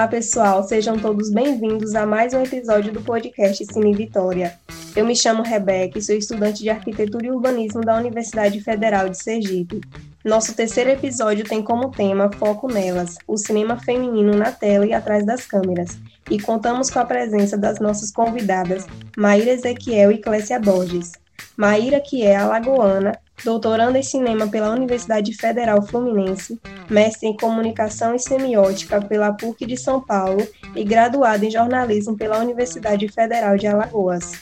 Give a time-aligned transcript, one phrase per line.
[0.00, 4.58] Olá, pessoal, sejam todos bem-vindos a mais um episódio do podcast Cine Vitória.
[4.96, 9.22] Eu me chamo Rebeca e sou estudante de Arquitetura e Urbanismo da Universidade Federal de
[9.22, 9.82] Sergipe.
[10.24, 15.26] Nosso terceiro episódio tem como tema Foco Nelas, o cinema feminino na tela e atrás
[15.26, 15.98] das câmeras,
[16.30, 18.86] e contamos com a presença das nossas convidadas
[19.18, 21.12] Maíra Ezequiel e Clécia Borges.
[21.58, 28.18] Maíra, que é alagoana, doutoranda em cinema pela Universidade Federal Fluminense, mestre em comunicação e
[28.18, 34.32] semiótica pela PUC de São Paulo e graduada em jornalismo pela Universidade Federal de Alagoas.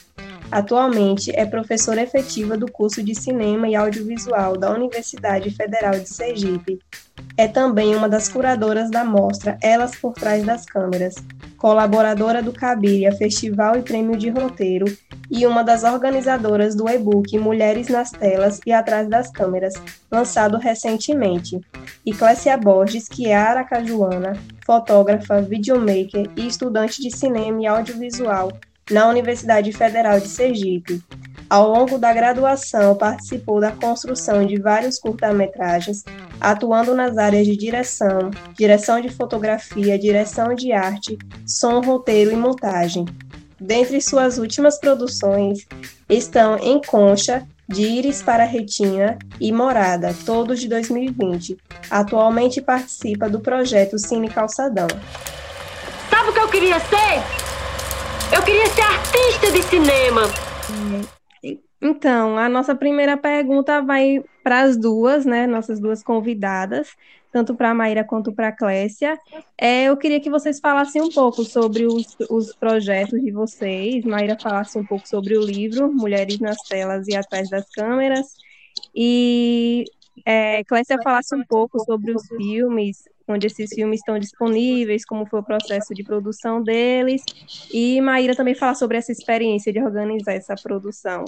[0.51, 6.79] Atualmente é professora efetiva do curso de Cinema e Audiovisual da Universidade Federal de Sergipe.
[7.39, 11.15] É também uma das curadoras da mostra Elas por Trás das Câmeras,
[11.57, 14.85] colaboradora do Cabiria Festival e Prêmio de Roteiro
[15.31, 19.75] e uma das organizadoras do e-book Mulheres nas Telas e Atrás das Câmeras,
[20.11, 21.61] lançado recentemente.
[22.05, 24.33] E Clécia Borges, que é aracajuana,
[24.65, 28.51] fotógrafa, videomaker e estudante de cinema e audiovisual
[28.91, 31.01] na Universidade Federal de Sergipe.
[31.49, 36.03] Ao longo da graduação, participou da construção de vários curta-metragens,
[36.39, 43.05] atuando nas áreas de direção, direção de fotografia, direção de arte, som, roteiro e montagem.
[43.59, 45.65] Dentre suas últimas produções
[46.07, 51.57] estão Em Concha, de Íris para Retina e Morada, todos de 2020.
[51.89, 54.87] Atualmente participa do projeto Cine Calçadão.
[56.09, 58.35] Sabe o que eu queria ser?
[58.35, 60.21] Eu queria ser artista de cinema.
[61.81, 65.47] Então, a nossa primeira pergunta vai para as duas, né?
[65.47, 66.89] Nossas duas convidadas,
[67.31, 69.17] tanto para a Maíra quanto para a Clécia.
[69.57, 74.03] É, eu queria que vocês falassem um pouco sobre os, os projetos de vocês.
[74.03, 78.27] Maíra falasse um pouco sobre o livro Mulheres nas Telas e Atrás das Câmeras.
[78.93, 79.85] E
[80.25, 85.39] é, Clécia falasse um pouco sobre os filmes onde esses filmes estão disponíveis, como foi
[85.39, 87.21] o processo de produção deles,
[87.71, 91.23] e Maíra também fala sobre essa experiência de organizar essa produção.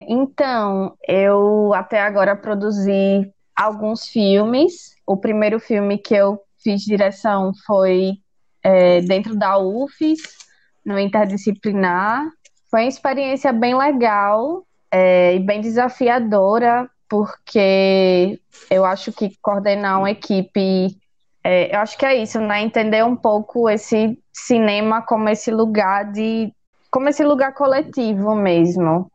[0.00, 4.94] Então, eu até agora produzi alguns filmes.
[5.06, 8.14] O primeiro filme que eu fiz direção foi
[8.62, 10.20] é, dentro da UFES,
[10.84, 12.26] no interdisciplinar.
[12.70, 18.40] Foi uma experiência bem legal é, e bem desafiadora, porque
[18.70, 20.96] eu acho que coordenar uma equipe
[21.48, 22.60] é, eu acho que é isso, né?
[22.60, 26.52] Entender um pouco esse cinema como esse lugar de.
[26.90, 29.08] como esse lugar coletivo mesmo.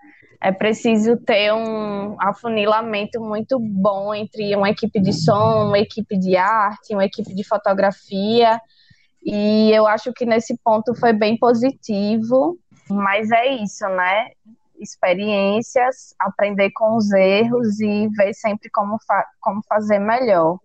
[0.43, 6.35] É preciso ter um afunilamento muito bom entre uma equipe de som, uma equipe de
[6.35, 8.59] arte, uma equipe de fotografia.
[9.23, 12.57] E eu acho que nesse ponto foi bem positivo.
[12.89, 14.31] Mas é isso, né?
[14.79, 20.59] Experiências, aprender com os erros e ver sempre como, fa como fazer melhor.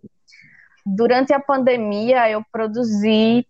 [0.87, 3.47] Durante a pandemia, eu produzi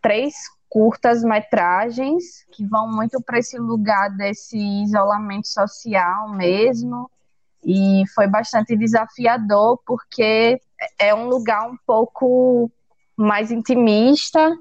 [0.00, 0.34] três
[0.76, 7.10] curtas metragens que vão muito para esse lugar desse isolamento social mesmo.
[7.64, 10.60] E foi bastante desafiador porque
[10.98, 12.70] é um lugar um pouco
[13.16, 14.54] mais intimista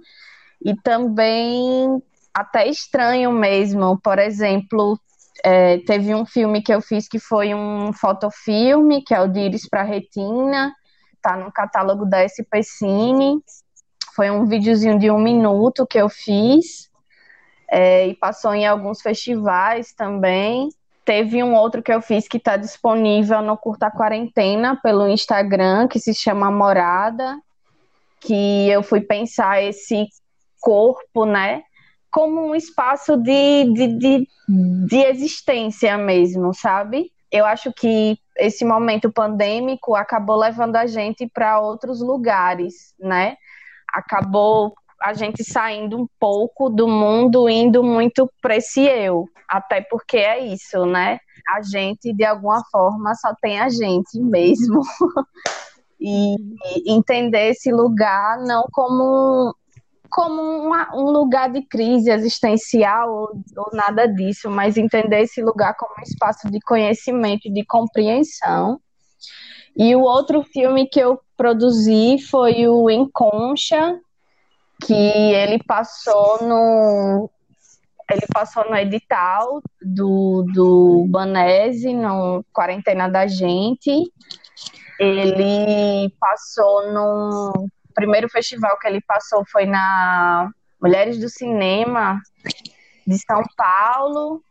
[0.64, 2.02] e também
[2.34, 4.00] até estranho mesmo.
[4.00, 4.98] Por exemplo,
[5.44, 9.42] é, teve um filme que eu fiz que foi um fotofilme, que é o de
[9.42, 10.74] Íris para Retina,
[11.22, 13.44] tá no catálogo da SP Cine.
[14.16, 16.90] Foi um videozinho de um minuto que eu fiz
[17.70, 20.70] é, e passou em alguns festivais também.
[21.04, 26.00] Teve um outro que eu fiz que está disponível no Curta Quarentena pelo Instagram, que
[26.00, 27.38] se chama Morada,
[28.22, 30.08] que eu fui pensar esse
[30.62, 31.62] corpo, né,
[32.10, 34.28] como um espaço de, de, de,
[34.88, 37.12] de existência mesmo, sabe?
[37.32, 43.36] Eu acho que esse momento pandêmico acabou levando a gente para outros lugares, né?
[43.96, 50.18] Acabou a gente saindo um pouco do mundo, indo muito para esse eu, até porque
[50.18, 51.20] é isso, né?
[51.48, 54.82] A gente, de alguma forma, só tem a gente mesmo.
[56.00, 56.36] e
[56.86, 59.56] entender esse lugar não como
[60.08, 65.76] como uma, um lugar de crise existencial ou, ou, nada disso, mas entender esse lugar
[65.76, 68.80] como um espaço de conhecimento de compreensão.
[69.78, 74.00] E o outro filme que eu produzi foi o Enconcha,
[74.86, 77.30] que ele passou no
[78.12, 84.12] ele passou no edital do, do Banese, no Quarentena da Gente.
[85.00, 92.22] Ele passou no primeiro festival que ele passou foi na Mulheres do Cinema
[93.08, 94.44] de São Paulo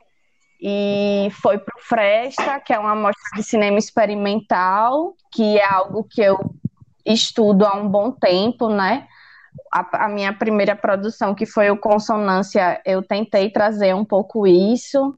[0.66, 6.04] e foi para o Fresta, que é uma mostra de cinema experimental, que é algo
[6.04, 6.38] que eu
[7.04, 9.06] estudo há um bom tempo, né?
[9.72, 15.16] a, a, minha primeira produção, que foi o Consonância, eu tentei trazer um pouco isso,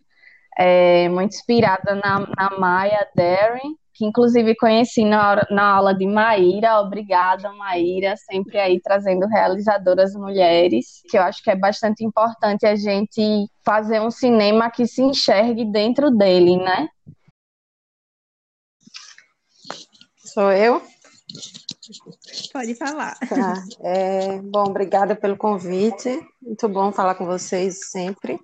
[0.59, 6.81] é, muito inspirada na, na Maya Deren, que inclusive conheci na, na aula de Maíra.
[6.81, 12.77] Obrigada, Maíra, sempre aí trazendo realizadoras mulheres, que eu acho que é bastante importante a
[12.77, 16.89] gente fazer um cinema que se enxergue dentro dele, né?
[20.17, 20.83] Sou eu?
[22.53, 23.17] Pode falar.
[23.29, 23.65] Tá.
[23.81, 26.21] É, bom, obrigada pelo convite.
[26.43, 28.39] Muito bom falar com vocês sempre.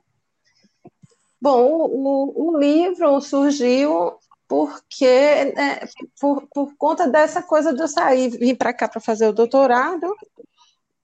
[1.40, 4.16] Bom, o, o, o livro surgiu
[4.52, 5.80] porque né,
[6.20, 10.14] por, por conta dessa coisa de eu sair, vim para cá para fazer o doutorado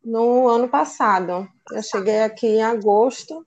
[0.05, 1.49] no ano passado.
[1.73, 3.47] Eu cheguei aqui em agosto,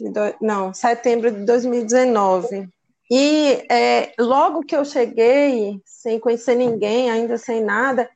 [0.00, 2.68] do, não, setembro de 2019.
[3.08, 8.10] E é, logo que eu cheguei, sem conhecer ninguém, ainda sem nada,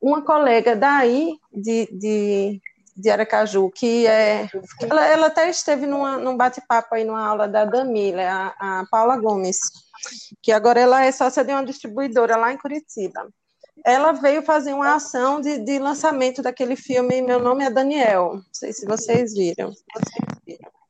[0.00, 2.60] uma colega daí, de, de,
[2.96, 4.48] de Aracaju, que é.
[4.80, 9.16] Ela, ela até esteve numa, num bate-papo aí numa aula da Damila, a, a Paula
[9.16, 9.58] Gomes
[10.42, 13.28] que agora ela é sócia de uma distribuidora lá em Curitiba.
[13.84, 18.34] Ela veio fazer uma ação de, de lançamento daquele filme Meu Nome é Daniel.
[18.34, 19.72] Não sei se vocês viram.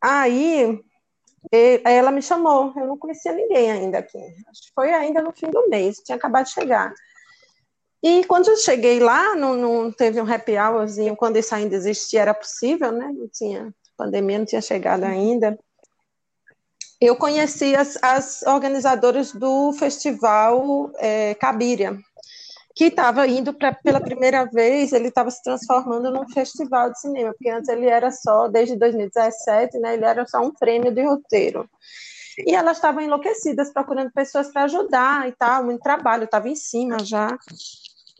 [0.01, 0.79] Aí
[1.51, 4.19] ela me chamou, eu não conhecia ninguém ainda aqui.
[4.75, 6.93] Foi ainda no fim do mês, tinha acabado de chegar.
[8.03, 12.21] E quando eu cheguei lá, não, não teve um happy hourzinho, quando isso ainda existia,
[12.21, 13.11] era possível, né?
[13.15, 15.59] Não tinha, pandemia não tinha chegado ainda
[17.05, 21.99] eu conheci as, as organizadoras do festival é, Cabiria,
[22.75, 27.33] que estava indo pra, pela primeira vez, ele estava se transformando num festival de cinema,
[27.33, 31.69] porque antes ele era só, desde 2017, né, ele era só um prêmio de roteiro.
[32.39, 36.99] E elas estavam enlouquecidas, procurando pessoas para ajudar e tal, muito trabalho, estava em cima
[36.99, 37.39] já.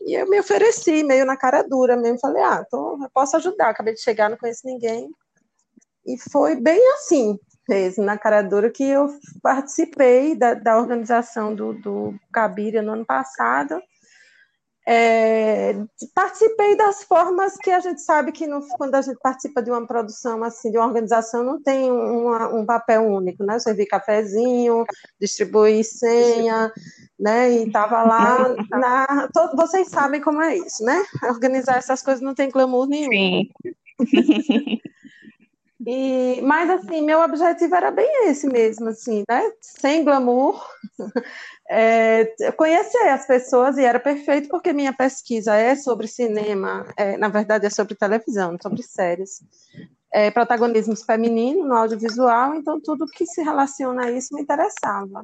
[0.01, 3.69] E eu me ofereci, meio na cara dura mesmo, falei, ah, tô, eu posso ajudar,
[3.69, 5.09] acabei de chegar, não conheço ninguém.
[6.05, 9.07] E foi bem assim, fez na cara dura que eu
[9.41, 13.81] participei da, da organização do, do Cabiria no ano passado.
[14.87, 15.73] É,
[16.13, 18.45] participei das formas que a gente sabe que
[18.77, 22.63] quando a gente participa de uma produção assim, de uma organização, não tem uma, um
[22.63, 23.57] papel único, né?
[23.57, 24.85] Servir cafezinho,
[25.19, 26.71] distribuir senha,
[27.19, 27.51] né?
[27.51, 29.27] E estava lá na.
[29.33, 31.03] Todo, vocês sabem como é isso, né?
[31.23, 33.09] Organizar essas coisas não tem glamour nenhum.
[33.11, 33.49] Sim.
[35.85, 39.51] E, mas assim, meu objetivo era bem esse mesmo, assim, né?
[39.61, 40.65] Sem glamour,
[41.69, 42.25] é,
[42.57, 47.67] conhecer as pessoas e era perfeito porque minha pesquisa é sobre cinema, é, na verdade
[47.67, 49.43] é sobre televisão, sobre séries,
[50.11, 55.23] é, protagonismo feminino no audiovisual, então tudo que se relaciona a isso me interessava.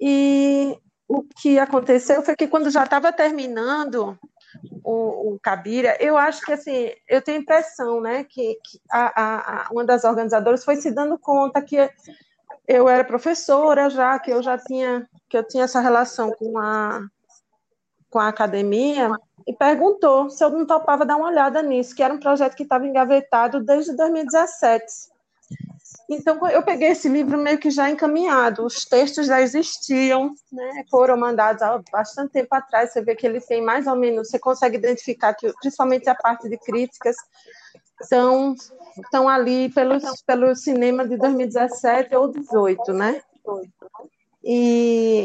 [0.00, 4.18] E o que aconteceu foi que quando já estava terminando
[4.82, 9.64] o, o Cabira, eu acho que assim, eu tenho a impressão, né, que, que a,
[9.66, 11.90] a, uma das organizadoras foi se dando conta que
[12.66, 17.06] eu era professora já, que eu já tinha, que eu tinha essa relação com a,
[18.10, 19.10] com a academia,
[19.46, 22.64] e perguntou se eu não topava dar uma olhada nisso, que era um projeto que
[22.64, 24.84] estava engavetado desde 2017.
[26.08, 31.16] Então, eu peguei esse livro meio que já encaminhado, os textos já existiam, né, foram
[31.16, 34.76] mandados há bastante tempo atrás, você vê que ele tem mais ou menos, você consegue
[34.76, 37.16] identificar que, principalmente a parte de críticas,
[38.00, 38.54] estão,
[39.02, 43.20] estão ali pelo, pelo cinema de 2017 ou 2018, né?
[44.44, 45.24] E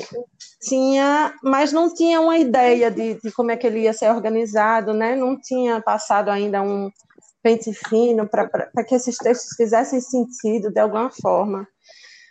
[0.59, 4.93] tinha, mas não tinha uma ideia de, de como é que ele ia ser organizado,
[4.93, 5.15] né?
[5.15, 6.91] Não tinha passado ainda um,
[7.41, 11.67] pente fino, para que esses textos fizessem sentido de alguma forma.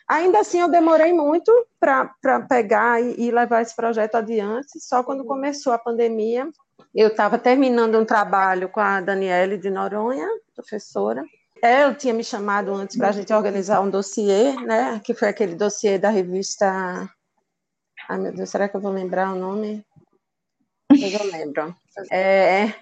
[0.09, 4.81] Ainda assim, eu demorei muito para pegar e, e, levar esse projeto adiante.
[4.81, 6.49] Só quando começou a pandemia,
[6.93, 11.25] eu estava terminando um trabalho com a Daniele de Noronha, professora.
[11.63, 15.01] Ela tinha me chamado antes para a gente organizar um dossiê, né?
[15.05, 17.09] Que foi aquele dossiê da revista.
[18.09, 19.85] Ai, meu Deus, será que eu vou lembrar o nome?
[20.91, 21.73] Eu lembro.
[22.11, 22.75] É,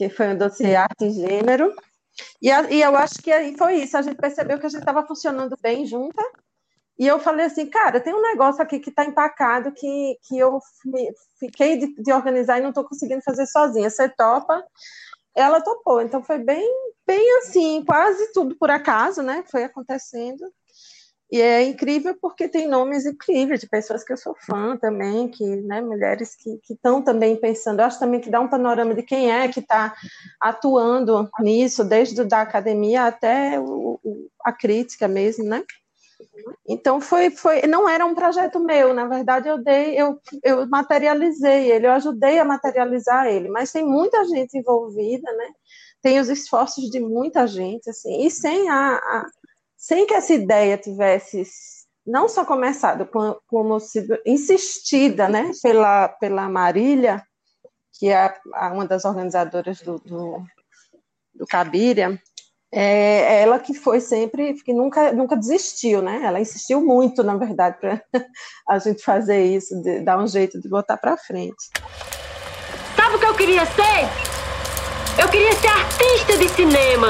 [0.00, 1.74] que foi um dossiê arte e gênero.
[2.40, 4.80] E, a, e eu acho que aí foi isso, a gente percebeu que a gente
[4.80, 6.22] estava funcionando bem junta,
[6.98, 10.58] e eu falei assim, cara, tem um negócio aqui que está empacado que, que eu
[11.38, 13.88] fiquei de, de organizar e não estou conseguindo fazer sozinha.
[13.88, 14.62] Você topa?
[15.34, 16.02] Ela topou.
[16.02, 16.66] Então foi bem,
[17.06, 19.42] bem assim, quase tudo por acaso, né?
[19.50, 20.44] Foi acontecendo.
[21.30, 25.44] E é incrível porque tem nomes incríveis de pessoas que eu sou fã também, que,
[25.44, 27.80] né, mulheres que estão também pensando.
[27.80, 29.94] Eu acho também que dá um panorama de quem é que está
[30.40, 34.00] atuando nisso, desde da academia até o,
[34.44, 35.62] a crítica mesmo, né?
[36.68, 41.70] Então foi, foi, não era um projeto meu, na verdade eu dei, eu, eu materializei
[41.70, 45.48] ele, eu ajudei a materializar ele, mas tem muita gente envolvida, né?
[46.02, 49.26] Tem os esforços de muita gente, assim, e sem a, a
[49.80, 51.42] sem que essa ideia tivesse
[52.06, 53.08] não só começado,
[53.46, 57.22] como sido insistida, né, pela pela Marília,
[57.98, 58.34] que é
[58.72, 60.44] uma das organizadoras do, do,
[61.34, 62.20] do Cabiria,
[62.72, 66.20] é ela que foi sempre, que nunca, nunca desistiu, né?
[66.22, 68.00] Ela insistiu muito, na verdade, para
[68.68, 71.70] a gente fazer isso, de, dar um jeito de botar para frente.
[72.94, 74.08] Sabe o que eu queria ser?
[75.20, 77.08] Eu queria ser artista de cinema.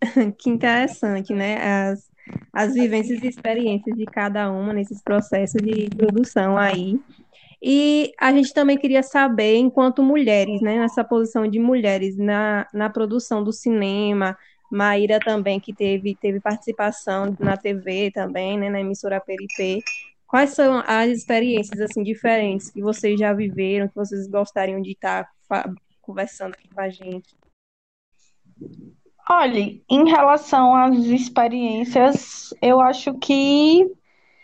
[0.38, 1.56] que interessante, né?
[1.56, 2.10] As,
[2.52, 7.00] as vivências e experiências de cada uma nesses processos de produção aí.
[7.62, 12.90] E a gente também queria saber, enquanto mulheres, né, nessa posição de mulheres na, na
[12.90, 14.36] produção do cinema,
[14.70, 19.80] Maíra também, que teve, teve participação na TV também, né, na emissora Peripê,
[20.26, 25.28] quais são as experiências, assim, diferentes que vocês já viveram, que vocês gostariam de estar
[26.02, 27.36] conversando aqui com a gente?
[29.28, 29.58] Olha,
[29.90, 33.84] em relação às experiências, eu acho que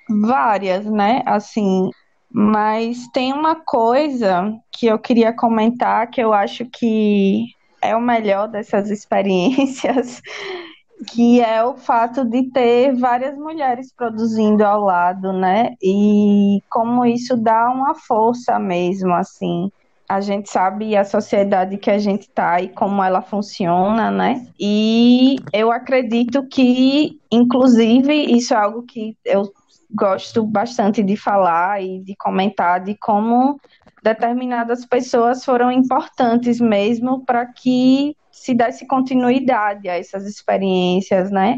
[0.08, 1.22] várias, né?
[1.26, 1.90] Assim,
[2.30, 7.46] mas tem uma coisa que eu queria comentar que eu acho que
[7.82, 10.20] é o melhor dessas experiências,
[11.12, 15.74] que é o fato de ter várias mulheres produzindo ao lado, né?
[15.82, 19.70] E como isso dá uma força mesmo, assim.
[20.12, 24.46] A gente sabe a sociedade que a gente tá e como ela funciona, né?
[24.60, 29.50] E eu acredito que, inclusive, isso é algo que eu
[29.90, 33.58] gosto bastante de falar e de comentar de como
[34.02, 41.56] determinadas pessoas foram importantes mesmo para que se desse continuidade a essas experiências, né?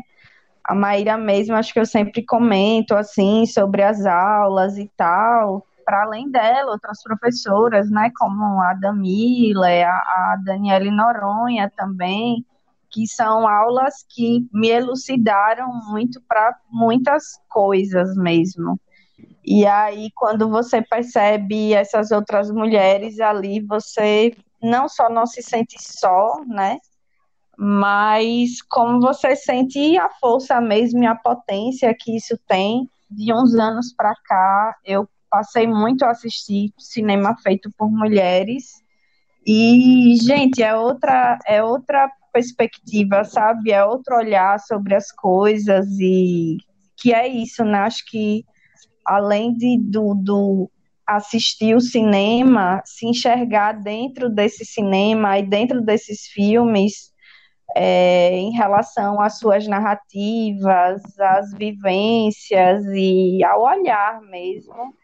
[0.62, 5.66] A Maíra mesmo, acho que eu sempre comento assim sobre as aulas e tal.
[5.84, 12.44] Para além dela, outras professoras, né, como a Damila, a, a Daniele Noronha também,
[12.90, 18.78] que são aulas que me elucidaram muito para muitas coisas mesmo.
[19.44, 25.76] E aí, quando você percebe essas outras mulheres ali, você não só não se sente
[25.78, 26.78] só, né?
[27.56, 32.88] Mas como você sente a força mesmo e a potência que isso tem.
[33.10, 38.74] De uns anos para cá, eu passei muito a assistir cinema feito por mulheres.
[39.44, 43.72] E, gente, é outra, é outra perspectiva, sabe?
[43.72, 46.58] É outro olhar sobre as coisas e
[46.96, 47.80] que é isso, né?
[47.80, 48.44] Acho que
[49.04, 50.70] além de do, do
[51.04, 57.12] assistir o cinema, se enxergar dentro desse cinema e dentro desses filmes
[57.76, 64.94] é, em relação às suas narrativas, às vivências e ao olhar mesmo.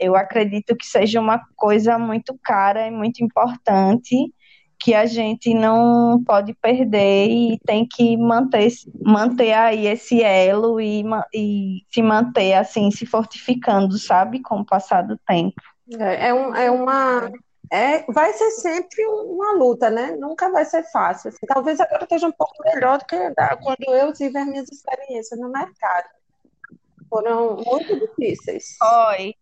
[0.00, 4.32] Eu acredito que seja uma coisa muito cara e muito importante
[4.80, 11.04] que a gente não pode perder e tem que manter, manter aí esse elo e,
[11.34, 15.60] e se manter assim, se fortificando, sabe, com o passar do tempo.
[15.98, 17.30] É, é, um, é uma.
[17.70, 20.16] É, vai ser sempre uma luta, né?
[20.18, 21.28] Nunca vai ser fácil.
[21.28, 23.16] Assim, talvez agora esteja um pouco melhor do que
[23.62, 26.08] quando eu tive as minhas experiências no mercado.
[27.08, 28.76] Foram muito difíceis.
[28.78, 29.34] Foi.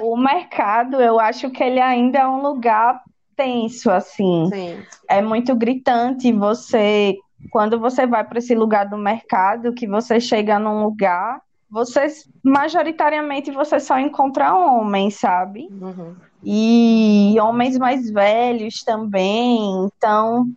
[0.00, 3.02] O mercado, eu acho que ele ainda é um lugar
[3.36, 4.48] tenso, assim.
[4.52, 4.82] Sim.
[5.08, 7.16] É muito gritante você.
[7.50, 12.06] Quando você vai para esse lugar do mercado, que você chega num lugar, você
[12.42, 15.68] majoritariamente você só encontra homens, sabe?
[15.70, 16.16] Uhum.
[16.42, 19.60] E homens mais velhos também.
[19.84, 20.48] Então,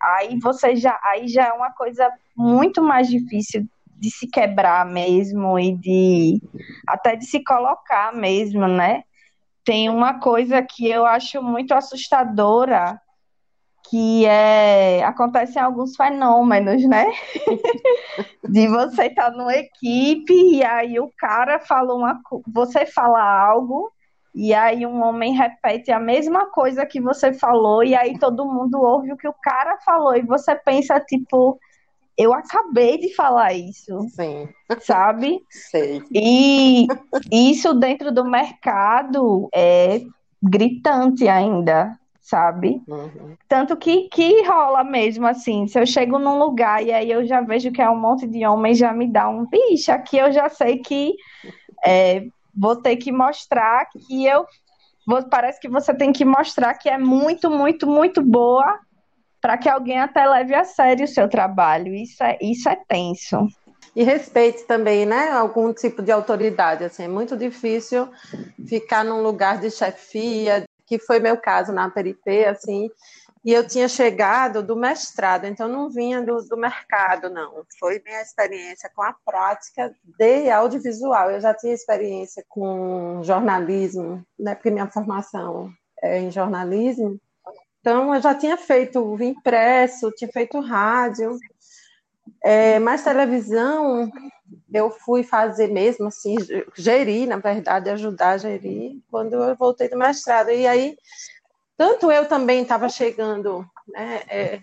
[0.00, 3.66] aí você já aí já é uma coisa muito mais difícil
[4.02, 6.42] de se quebrar mesmo e de
[6.86, 9.04] até de se colocar mesmo, né?
[9.64, 13.00] tem uma coisa que eu acho muito assustadora,
[13.88, 17.06] que é acontecem alguns fenômenos, né?
[18.48, 22.20] de você estar tá numa equipe e aí o cara fala uma
[22.52, 23.92] você fala algo
[24.34, 28.80] e aí um homem repete a mesma coisa que você falou e aí todo mundo
[28.80, 31.58] ouve o que o cara falou e você pensa tipo
[32.22, 34.00] eu acabei de falar isso.
[34.10, 34.48] Sim.
[34.80, 35.40] Sabe?
[35.50, 36.02] Sei.
[36.12, 36.86] E
[37.30, 40.02] isso dentro do mercado é
[40.42, 42.82] gritante ainda, sabe?
[42.88, 43.36] Uhum.
[43.48, 45.66] Tanto que, que rola mesmo assim.
[45.66, 48.44] Se eu chego num lugar e aí eu já vejo que é um monte de
[48.46, 49.92] homens, já me dá um bicho.
[49.92, 51.14] Aqui eu já sei que
[51.84, 54.46] é, vou ter que mostrar que eu.
[55.30, 58.78] Parece que você tem que mostrar que é muito, muito, muito boa
[59.42, 61.92] para que alguém até leve a sério o seu trabalho.
[61.92, 63.48] Isso é, isso é tenso.
[63.94, 68.08] e respeite também, né, algum tipo de autoridade, assim, é muito difícil
[68.66, 72.88] ficar num lugar de chefia, que foi meu caso na PRP, assim,
[73.44, 77.64] e eu tinha chegado do mestrado, então não vinha do, do mercado, não.
[77.78, 81.32] Foi minha experiência com a prática de audiovisual.
[81.32, 85.70] Eu já tinha experiência com jornalismo, né, porque minha formação
[86.00, 87.18] é em jornalismo.
[87.82, 91.36] Então, eu já tinha feito impresso, tinha feito rádio,
[92.42, 94.10] é, mas televisão
[94.72, 96.36] eu fui fazer mesmo, assim,
[96.74, 100.50] gerir, na verdade, ajudar a gerir, quando eu voltei do mestrado.
[100.50, 100.96] E aí
[101.76, 104.60] tanto eu também estava chegando né, é,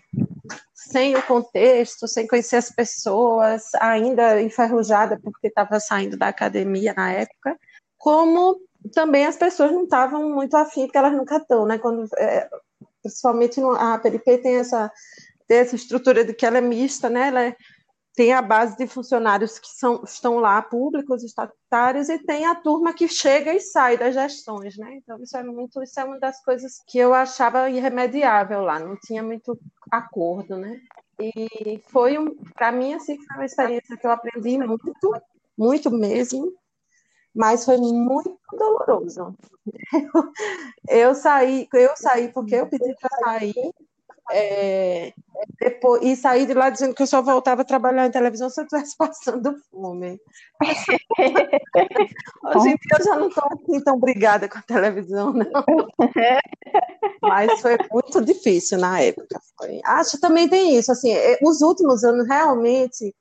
[0.74, 7.12] sem o contexto, sem conhecer as pessoas, ainda enferrujada porque estava saindo da academia na
[7.12, 7.60] época,
[7.98, 8.58] como
[8.94, 11.78] também as pessoas não estavam muito afim, porque elas nunca estão, né?
[11.78, 12.50] Quando, é,
[13.01, 14.91] principalmente no, a PRP tem essa,
[15.48, 17.27] tem essa estrutura de que ela é mista, né?
[17.27, 17.56] Ela é,
[18.15, 22.94] tem a base de funcionários que são, estão lá, públicos, estatutários, e tem a turma
[22.94, 24.96] que chega e sai das gestões, né?
[24.96, 28.98] Então, isso é muito, isso é uma das coisas que eu achava irremediável lá, não
[28.98, 29.58] tinha muito
[29.89, 30.79] acordo, né?
[31.20, 34.94] E foi, um, para mim, assim, foi uma experiência que eu aprendi muito,
[35.58, 36.53] muito mesmo,
[37.36, 39.36] mas foi muito doloroso.
[39.94, 40.34] Eu,
[41.10, 43.74] eu saí, eu saí porque eu pedi para sair
[44.32, 45.12] é,
[45.60, 48.62] depois, e saí de lá dizendo que eu só voltava a trabalhar em televisão se
[48.62, 50.20] eu estivesse passando fome.
[52.56, 55.48] Hoje em dia eu já não estou assim tão brigada com a televisão, não.
[57.22, 59.40] Mas foi muito difícil na época.
[59.58, 59.82] Foi.
[59.84, 60.92] Acho que também tem isso.
[60.92, 63.14] Assim, é, os últimos anos, realmente,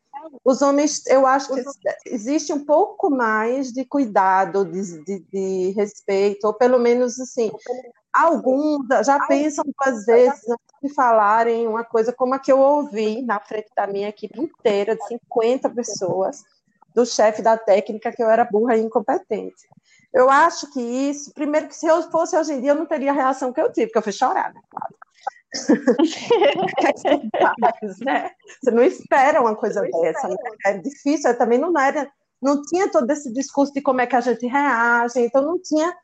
[0.45, 1.63] os homens, eu acho que
[2.07, 7.51] existe um pouco mais de cuidado, de, de, de respeito, ou pelo menos assim,
[8.13, 13.23] alguns já pensam duas vezes antes de falarem uma coisa como a que eu ouvi
[13.23, 16.45] na frente da minha equipe inteira, de 50 pessoas,
[16.95, 19.69] do chefe da técnica, que eu era burra e incompetente.
[20.13, 23.11] Eu acho que isso, primeiro que se eu fosse hoje em dia, eu não teria
[23.11, 24.61] a reação que eu tive, porque eu fui chorar, né?
[24.71, 24.95] Claro.
[28.05, 28.31] Né?
[28.63, 30.37] Você não espera uma coisa dessa, né?
[30.67, 34.17] é difícil, eu também não era, não tinha todo esse discurso de como é que
[34.17, 35.97] a gente reage, então não tinha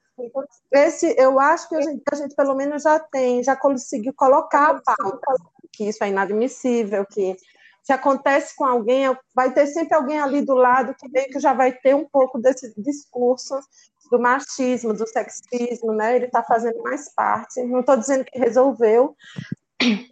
[0.73, 4.71] esse, eu acho que em dia a gente pelo menos já tem, já conseguiu colocar
[4.71, 5.35] a pauta,
[5.73, 7.37] que isso é inadmissível, que
[7.83, 11.53] se acontece com alguém, vai ter sempre alguém ali do lado que meio que já
[11.53, 13.59] vai ter um pouco desse discurso
[14.11, 16.17] do machismo, do sexismo, né?
[16.17, 17.63] Ele está fazendo mais parte.
[17.63, 19.17] Não estou dizendo que resolveu,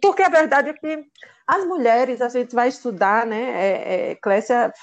[0.01, 1.05] porque a verdade é que
[1.47, 3.51] as mulheres, a gente vai estudar, né?
[3.51, 4.73] É, é, Clécia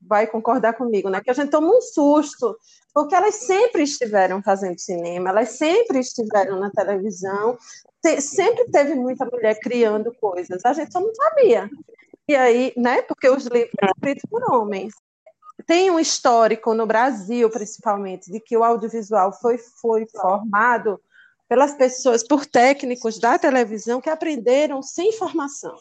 [0.00, 1.20] vai concordar comigo, né?
[1.20, 2.56] Que a gente toma um susto,
[2.94, 7.58] porque elas sempre estiveram fazendo cinema, elas sempre estiveram na televisão,
[8.02, 11.68] te, sempre teve muita mulher criando coisas, a gente só não sabia.
[12.28, 13.02] E aí, né?
[13.02, 14.92] Porque os livros são escritos por homens.
[15.66, 21.00] Tem um histórico no Brasil, principalmente, de que o audiovisual foi, foi formado
[21.48, 25.76] pelas pessoas, por técnicos da televisão que aprenderam sem formação.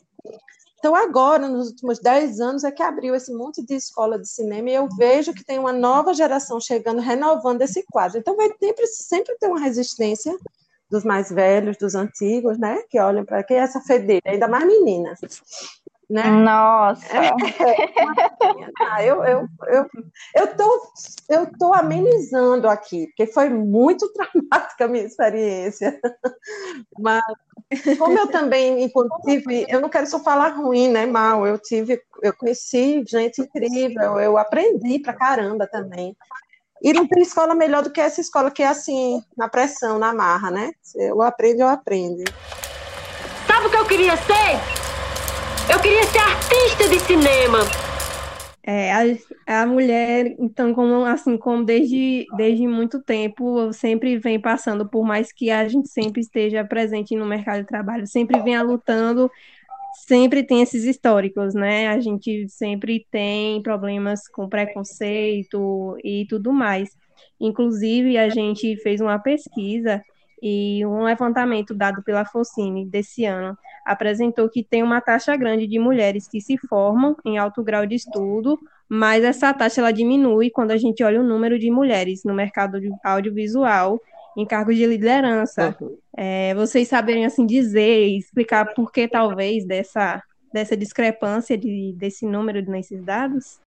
[0.80, 4.70] Então, agora, nos últimos 10 anos, é que abriu esse monte de escola de cinema
[4.70, 8.20] e eu vejo que tem uma nova geração chegando, renovando esse quadro.
[8.20, 10.36] Então, vai sempre, sempre ter uma resistência
[10.90, 12.84] dos mais velhos, dos antigos, né?
[12.90, 15.20] Que olham para quem é essa fedeira, ainda mais meninas.
[16.10, 16.24] Né?
[16.30, 17.06] Nossa!
[17.18, 17.32] É,
[18.80, 19.90] ah, eu, eu, eu,
[20.36, 20.94] eu, tô,
[21.30, 26.00] eu tô amenizando aqui, porque foi muito traumática a minha experiência.
[27.00, 27.24] Mas,
[27.98, 32.34] como eu também, inclusive, eu não quero só falar ruim, né, mal, eu tive, eu
[32.34, 36.16] conheci gente incrível, eu aprendi pra caramba também.
[36.84, 40.14] E não tem escola melhor do que essa escola que é assim, na pressão, na
[40.14, 40.72] marra, né?
[40.94, 42.24] Eu aprendo, eu aprendo.
[43.48, 44.85] Sabe o que eu queria ser?
[45.68, 47.60] Eu queria ser artista de cinema.
[48.64, 48.92] É,
[49.48, 55.04] a, a mulher, então, como assim, como desde, desde muito tempo, sempre vem passando, por
[55.04, 59.30] mais que a gente sempre esteja presente no mercado de trabalho, sempre vem lutando,
[60.08, 61.88] sempre tem esses históricos, né?
[61.90, 66.96] A gente sempre tem problemas com preconceito e tudo mais.
[67.40, 70.04] Inclusive, a gente fez uma pesquisa
[70.48, 75.80] e um levantamento dado pela Focine desse ano apresentou que tem uma taxa grande de
[75.80, 80.70] mulheres que se formam em alto grau de estudo, mas essa taxa ela diminui quando
[80.70, 84.00] a gente olha o número de mulheres no mercado audiovisual
[84.38, 85.76] em cargos de liderança.
[85.82, 85.98] Uhum.
[86.16, 90.22] É, vocês saberem assim dizer, explicar por que talvez dessa
[90.54, 93.60] dessa discrepância de, desse número nesses dados?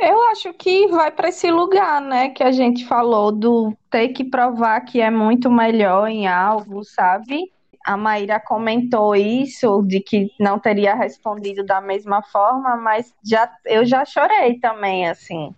[0.00, 4.24] Eu acho que vai para esse lugar, né, que a gente falou do ter que
[4.24, 7.52] provar que é muito melhor em algo, sabe?
[7.84, 13.84] a Maíra comentou isso, de que não teria respondido da mesma forma, mas já, eu
[13.84, 15.54] já chorei também, assim,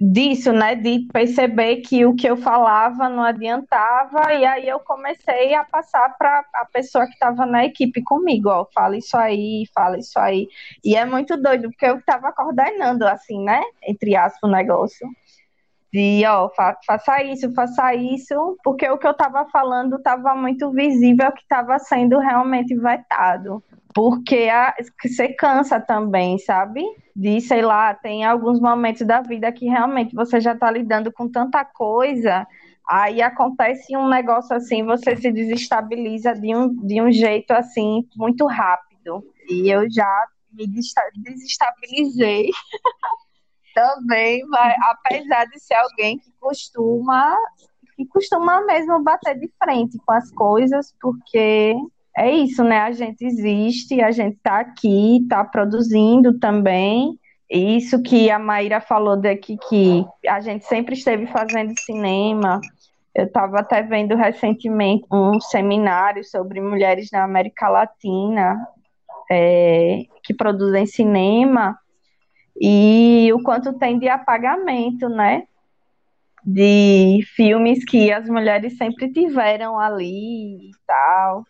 [0.00, 5.54] disso, né, de perceber que o que eu falava não adiantava, e aí eu comecei
[5.54, 9.98] a passar para a pessoa que estava na equipe comigo, ó, fala isso aí, fala
[9.98, 10.48] isso aí,
[10.84, 15.08] e é muito doido, porque eu estava coordenando, assim, né, entre aspas, o negócio,
[15.96, 20.70] de, ó, fa faça isso, faça isso, porque o que eu estava falando estava muito
[20.70, 23.64] visível que estava sendo realmente vetado.
[23.94, 26.84] Porque a, você cansa também, sabe?
[27.14, 31.30] De, sei lá, tem alguns momentos da vida que realmente você já está lidando com
[31.30, 32.46] tanta coisa,
[32.86, 38.44] aí acontece um negócio assim, você se desestabiliza de um, de um jeito assim, muito
[38.44, 39.24] rápido.
[39.48, 42.50] E eu já me desestabilizei
[43.76, 47.36] também vai, apesar de ser alguém que costuma
[47.94, 51.74] que costuma mesmo bater de frente com as coisas, porque
[52.14, 52.80] é isso, né?
[52.80, 57.18] A gente existe, a gente está aqui, está produzindo também.
[57.50, 62.60] Isso que a Maíra falou daqui, que a gente sempre esteve fazendo cinema.
[63.14, 68.58] Eu estava até vendo recentemente um seminário sobre mulheres na América Latina
[69.30, 71.78] é, que produzem cinema
[72.60, 75.44] e o quanto tem de apagamento, né?
[76.44, 81.44] De filmes que as mulheres sempre tiveram ali e tal.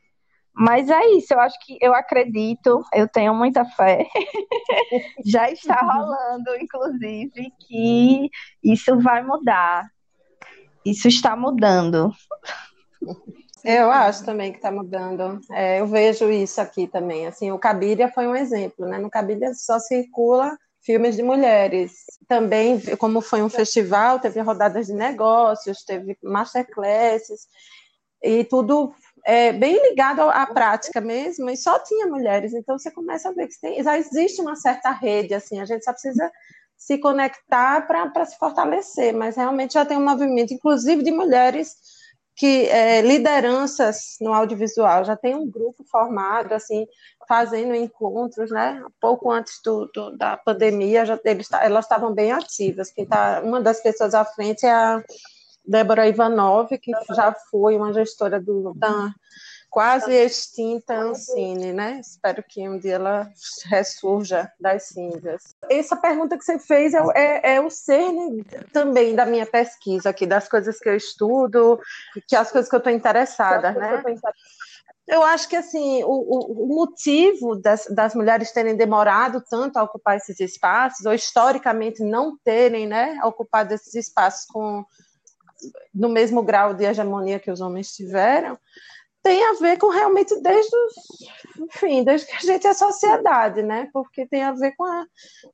[0.58, 4.06] Mas é isso, eu acho que eu acredito, eu tenho muita fé.
[5.24, 8.30] Já está rolando, inclusive, que
[8.64, 9.84] isso vai mudar.
[10.82, 12.10] Isso está mudando.
[13.62, 15.40] Eu acho também que está mudando.
[15.52, 17.26] É, eu vejo isso aqui também.
[17.26, 18.96] Assim, o Cabiria foi um exemplo, né?
[18.96, 20.56] No Cabiria só circula
[20.86, 22.04] filmes de mulheres.
[22.28, 27.48] Também, como foi um festival, teve rodadas de negócios, teve masterclasses,
[28.22, 28.94] e tudo
[29.26, 32.54] é, bem ligado à prática mesmo, e só tinha mulheres.
[32.54, 35.84] Então você começa a ver que tem, já existe uma certa rede, assim, a gente
[35.84, 36.30] só precisa
[36.78, 41.74] se conectar para se fortalecer, mas realmente já tem um movimento, inclusive de mulheres
[42.36, 45.04] que é, lideranças no audiovisual.
[45.04, 46.86] Já tem um grupo formado assim
[47.26, 48.84] fazendo encontros né?
[49.00, 52.92] Pouco antes do, do da pandemia já eles, elas estavam bem ativas.
[52.92, 55.02] Quem tá uma das pessoas à frente é a
[55.66, 59.10] Débora Ivanov que já foi uma gestora do da
[59.70, 62.00] quase extinta Ancine, né?
[62.00, 63.30] Espero que um dia ela
[63.66, 65.42] ressurja das cinzas.
[65.70, 70.26] Essa pergunta que você fez é, é, é, o cerne também da minha pesquisa aqui,
[70.26, 71.78] das coisas que eu estudo,
[72.26, 74.02] que as coisas que eu estou interessada, né?
[75.06, 80.16] Eu acho que assim o, o motivo das, das, mulheres terem demorado tanto a ocupar
[80.16, 84.84] esses espaços, ou historicamente não terem né, ocupado esses espaços com
[85.94, 88.58] no mesmo grau de hegemonia que os homens tiveram,
[89.26, 90.94] tem a ver com realmente desde os,
[91.58, 93.90] enfim, desde que a gente é sociedade, né?
[93.92, 95.04] Porque tem a ver com a,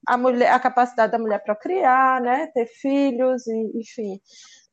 [0.09, 2.49] a mulher, a capacidade da mulher para criar, né?
[2.49, 4.21] Ter filhos, e, enfim.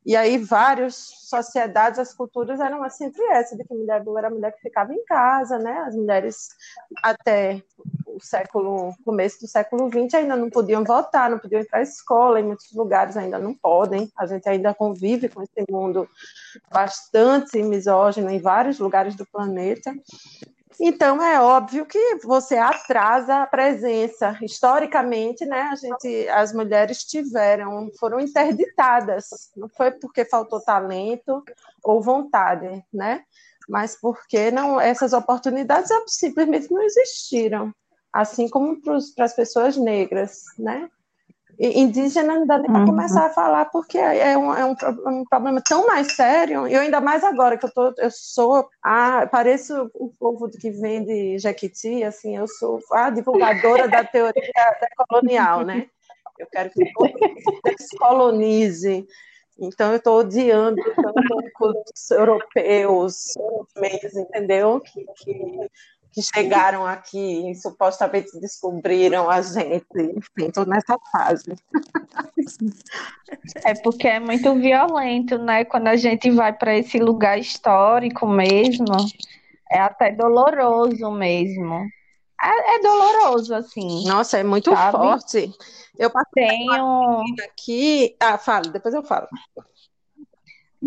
[0.10, 4.32] E aí várias sociedades, as culturas eram sempre essa, de que mulher boa era a
[4.32, 5.84] mulher que ficava em casa, né?
[5.86, 6.50] As mulheres
[7.04, 7.62] até
[8.08, 11.84] o século, começo do século XX ainda não podiam votar, não podiam ir para a
[11.84, 14.12] escola, em muitos lugares ainda não podem.
[14.18, 16.10] A gente ainda convive com esse mundo
[16.72, 19.94] bastante misógino em vários lugares do planeta.
[20.80, 24.38] Então é óbvio que você atrasa a presença.
[24.42, 29.52] Historicamente, né, a gente, as mulheres tiveram, foram interditadas.
[29.58, 31.44] Não foi porque faltou talento
[31.84, 33.24] ou vontade, né?
[33.68, 37.74] Mas porque não essas oportunidades simplesmente não existiram
[38.12, 40.90] assim como para as pessoas negras, né?
[41.60, 42.88] Indígena não dá nem para uhum.
[42.88, 44.76] começar a falar porque é um, é um,
[45.08, 49.28] um, problema tão mais sério e ainda mais agora que eu tô eu sou a
[49.28, 54.44] pareço o povo que vem de Jequiti assim eu sou a divulgadora da teoria
[55.10, 55.88] colonial né?
[56.40, 59.06] Eu quero que o descolonize.
[59.60, 64.80] Então eu estou odiando tanto os europeus, europeus entendeu?
[64.80, 65.70] Que, que
[66.14, 69.86] que chegaram aqui e supostamente descobriram a gente.
[69.96, 71.56] Enfim, estou nessa fase.
[73.64, 75.66] É porque é muito violento, né?
[75.66, 78.96] Quando a gente vai para esse lugar histórico mesmo,
[79.72, 81.88] é até doloroso mesmo.
[82.42, 84.06] É, é doloroso, assim.
[84.08, 84.98] Nossa, é muito sabe?
[84.98, 85.54] forte.
[85.98, 87.24] Eu passei Tenho...
[87.44, 88.16] aqui.
[88.20, 89.28] Ah, fala, depois eu falo.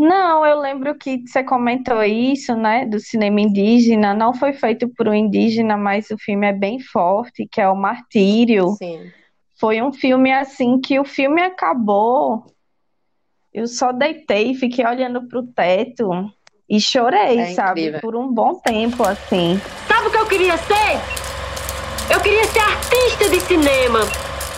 [0.02, 4.12] Não, eu lembro que você comentou isso, né, do cinema indígena.
[4.12, 7.76] Não foi feito por um indígena, mas o filme é bem forte, que é o
[7.76, 8.70] Martírio.
[8.72, 9.12] Sim.
[9.60, 12.44] Foi um filme assim que o filme acabou.
[13.54, 16.10] Eu só deitei e fiquei olhando para o teto
[16.68, 18.00] E chorei, é sabe?
[18.00, 19.60] Por um bom tempo, assim.
[19.86, 20.98] Sabe o que eu queria ser?
[22.12, 24.00] Eu queria ser artista de cinema.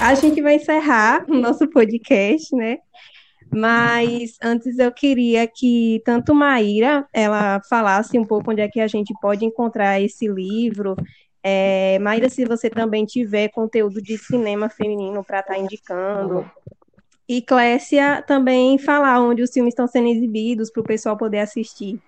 [0.01, 2.79] A gente vai encerrar o nosso podcast, né?
[3.55, 8.89] Mas antes eu queria que tanto Maíra ela falasse um pouco onde é que a
[8.89, 10.97] gente pode encontrar esse livro.
[11.43, 16.51] É, Maíra, se você também tiver conteúdo de cinema feminino para estar tá indicando.
[17.29, 22.01] E Clécia também falar onde os filmes estão sendo exibidos para o pessoal poder assistir.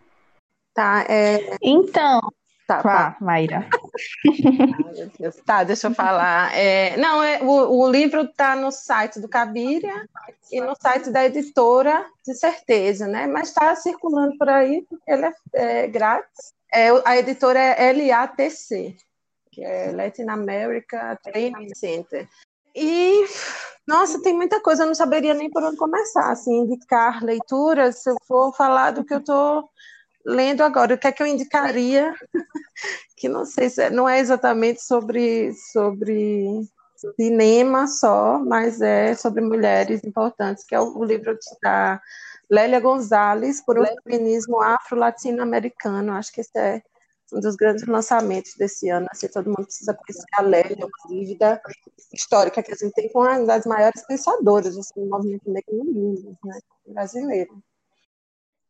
[0.74, 1.56] Tá, é...
[1.62, 2.20] Então,
[2.66, 3.16] Tá, tá.
[3.20, 3.68] Maíra.
[5.44, 6.56] Tá, deixa eu falar.
[6.56, 10.08] É, não, é, o, o livro está no site do Cabiria
[10.50, 13.26] e no site da editora, de certeza, né?
[13.26, 16.54] Mas está circulando por aí, porque ele é, é grátis.
[16.72, 18.96] É, a editora é LATC,
[19.50, 22.28] que é Latin America Training Center.
[22.74, 23.24] E,
[23.86, 28.10] nossa, tem muita coisa, eu não saberia nem por onde começar, assim, indicar leituras, se
[28.10, 29.70] eu for falar do que eu estou
[30.26, 32.12] lendo agora, o que é que eu indicaria,
[33.16, 36.68] que não sei se é, não é exatamente sobre, sobre
[37.14, 42.00] cinema só, mas é sobre mulheres importantes, que é o, o livro da
[42.50, 46.82] Lélia Gonzalez, por um feminismo afro-latino-americano, acho que esse é
[47.32, 51.60] um dos grandes lançamentos desse ano, assim, todo mundo precisa conhecer a Lélia, uma dívida
[52.12, 55.84] histórica que a gente tem com uma das maiores pensadoras assim, do movimento negro no
[55.84, 57.62] mundo, né, brasileiro.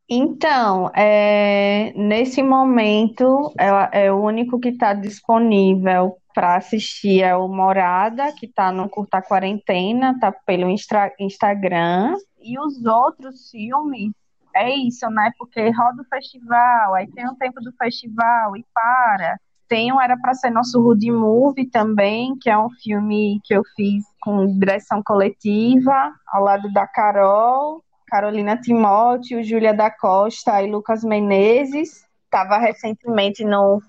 [0.09, 7.49] Então, é, nesse momento, é, é o único que está disponível para assistir é o
[7.49, 12.15] Morada, que está no Curta Quarentena, está pelo Instra, Instagram.
[12.43, 14.13] E os outros filmes,
[14.55, 15.33] é isso, né?
[15.39, 19.39] Porque roda o festival, aí tem o tempo do festival e para.
[19.67, 23.63] Tem um Era para Ser Nosso Rude Movie também, que é um filme que eu
[23.75, 27.83] fiz com direção coletiva, ao lado da Carol.
[28.07, 32.07] Carolina Timóteo, Júlia da Costa e Lucas Menezes.
[32.25, 33.81] Estava recentemente no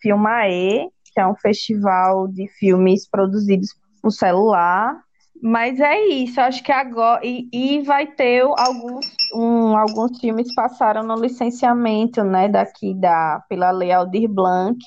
[0.00, 3.70] Filmae, que é um festival de filmes produzidos
[4.02, 5.00] por celular.
[5.42, 7.20] Mas é isso, acho que agora.
[7.24, 13.70] E, e vai ter alguns, um, alguns filmes passaram no licenciamento, né, daqui da, pela
[13.70, 14.78] Lei Aldir Blanc,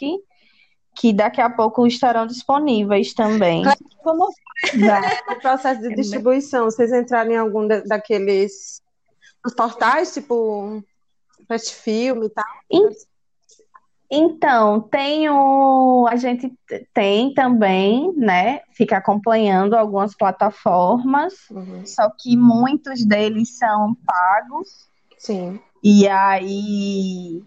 [1.00, 3.64] que daqui a pouco estarão disponíveis também.
[4.04, 4.30] Como
[4.70, 6.66] foi o processo de distribuição?
[6.66, 8.82] Vocês entraram em algum daqueles
[9.56, 10.84] portais, tipo
[11.48, 12.46] Fast Film e tal?
[14.12, 16.52] Então, tem o, a gente
[16.94, 18.60] tem também, né?
[18.74, 21.86] Fica acompanhando algumas plataformas, uhum.
[21.86, 24.90] só que muitos deles são pagos.
[25.18, 25.62] Sim.
[25.82, 27.42] E aí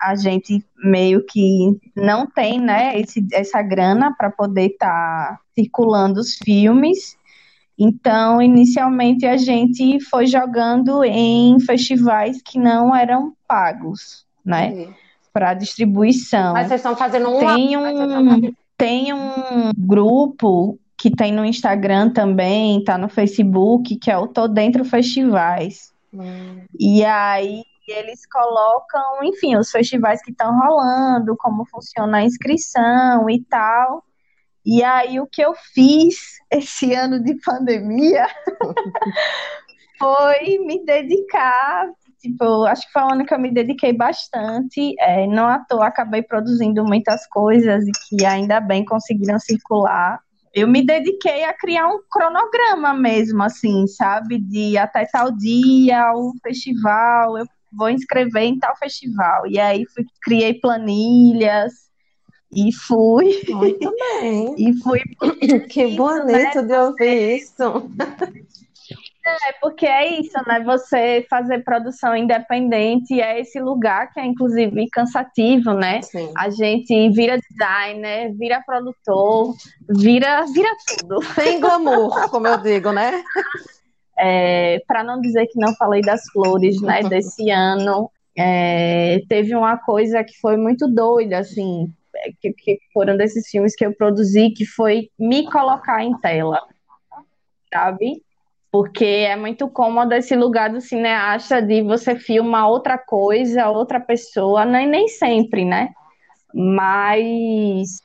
[0.00, 6.20] a gente meio que não tem, né, esse, essa grana para poder estar tá circulando
[6.20, 7.16] os filmes.
[7.78, 14.88] Então, inicialmente a gente foi jogando em festivais que não eram pagos, né,
[15.32, 16.52] para distribuição.
[16.52, 22.82] Mas vocês estão fazendo um tem um tem um grupo que tem no Instagram também,
[22.82, 25.92] tá no Facebook, que é o Tô Dentro Festivais.
[26.12, 26.62] Hum.
[26.78, 33.28] E aí e eles colocam, enfim, os festivais que estão rolando, como funciona a inscrição
[33.28, 34.04] e tal.
[34.64, 36.16] E aí o que eu fiz
[36.50, 38.26] esse ano de pandemia
[39.98, 44.94] foi me dedicar, tipo, acho que foi um ano que eu me dediquei bastante.
[44.98, 50.18] É, não à toa acabei produzindo muitas coisas e que ainda bem conseguiram circular.
[50.54, 54.38] Eu me dediquei a criar um cronograma mesmo, assim, sabe?
[54.38, 57.36] De até tal dia, o festival.
[57.36, 57.44] Eu
[57.76, 59.46] vou inscrever em tal festival.
[59.46, 61.72] E aí fui, criei planilhas
[62.54, 63.42] e fui.
[63.48, 64.54] Muito bem.
[64.58, 65.00] e fui.
[65.68, 66.62] Que bonito né?
[66.62, 67.90] de ouvir isso.
[69.26, 70.60] É, porque é isso, né?
[70.64, 76.02] Você fazer produção independente é esse lugar que é, inclusive, cansativo, né?
[76.02, 76.30] Sim.
[76.36, 79.54] A gente vira designer, vira produtor,
[79.88, 81.22] vira, vira tudo.
[81.34, 83.22] Sem glamour, como eu digo, né?
[84.16, 89.76] É, Para não dizer que não falei das flores, né, desse ano, é, teve uma
[89.76, 91.92] coisa que foi muito doida, assim,
[92.40, 96.60] que, que, foram desses filmes que eu produzi, que foi me colocar em tela,
[97.72, 98.22] sabe?
[98.70, 104.64] Porque é muito cômodo esse lugar do cineasta de você filmar outra coisa, outra pessoa,
[104.64, 105.90] nem, nem sempre, né?
[106.52, 108.00] Mas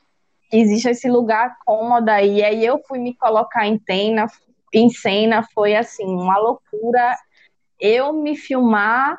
[0.52, 4.28] existe esse lugar cômodo aí, e aí eu fui me colocar em tela,
[4.74, 7.16] em cena foi assim, uma loucura.
[7.80, 9.18] Eu me filmar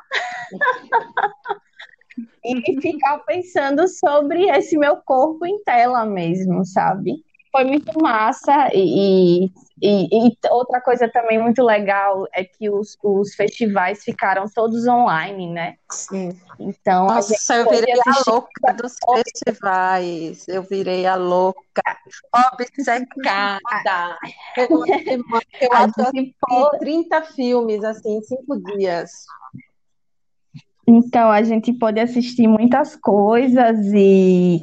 [2.45, 7.23] e ficar pensando sobre esse meu corpo em tela mesmo, sabe?
[7.51, 9.45] Foi muito massa e,
[9.81, 15.51] e, e, outra coisa também muito legal é que os, os festivais ficaram todos online,
[15.51, 15.75] né?
[15.91, 16.39] Sim.
[16.59, 20.47] Então, Nossa, eu virei a louca dos festivais.
[20.47, 21.81] Eu virei a louca,
[22.53, 24.17] obcecada.
[24.55, 24.67] Eu,
[25.59, 26.35] eu assisti
[26.79, 29.11] 30 filmes, assim, em cinco dias.
[30.87, 34.61] Então, a gente pode assistir muitas coisas e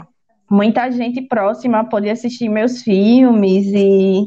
[0.50, 4.24] muita gente próxima pode assistir meus filmes e,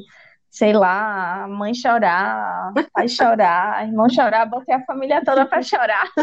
[0.50, 6.08] sei lá, mãe chorar, pai chorar, irmão chorar, botei a família toda para chorar.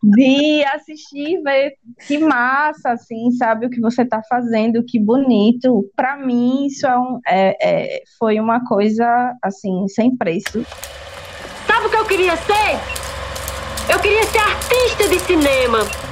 [0.00, 1.72] De assistir, ver
[2.06, 5.90] que massa, assim, sabe o que você está fazendo, que bonito.
[5.96, 10.64] Para mim, isso é um, é, é, foi uma coisa, assim, sem preço.
[11.66, 13.92] Sabe o que eu queria ser?
[13.92, 16.07] Eu queria ser artista de cinema.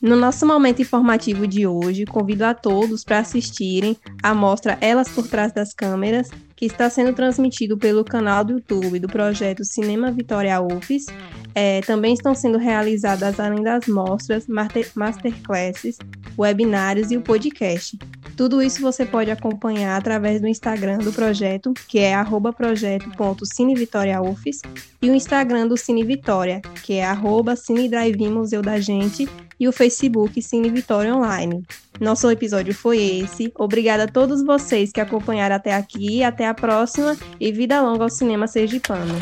[0.00, 5.26] No nosso momento informativo de hoje, convido a todos para assistirem a mostra Elas por
[5.26, 10.60] Trás das Câmeras, que está sendo transmitido pelo canal do YouTube do projeto Cinema Vitória
[10.60, 11.06] UFES.
[11.54, 15.98] É, também estão sendo realizadas, além das mostras, masterclasses,
[16.36, 17.96] webinários e o podcast.
[18.36, 22.12] Tudo isso você pode acompanhar através do Instagram do projeto, que é
[22.56, 24.60] projeto.cinevitoria.ufes,
[25.00, 29.28] e o Instagram do Cine Vitória, que é arroba Cine Drive Museu da Gente,
[29.60, 31.62] e o Facebook Cine Vitória Online.
[32.00, 33.52] Nosso episódio foi esse.
[33.56, 36.22] Obrigada a todos vocês que acompanharam até aqui.
[36.22, 39.14] Até a próxima e vida longa ao cinema sergipano.